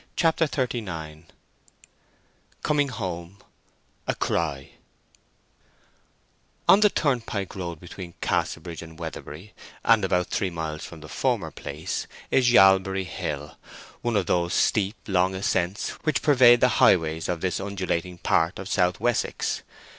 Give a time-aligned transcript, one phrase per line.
[0.15, 1.25] CHAPTER XXXIX
[2.63, 4.71] COMING HOME—A CRY
[6.67, 9.53] On the turnpike road, between Casterbridge and Weatherbury,
[9.85, 13.59] and about three miles from the former place, is Yalbury Hill,
[14.01, 18.67] one of those steep long ascents which pervade the highways of this undulating part of
[18.67, 19.61] South Wessex.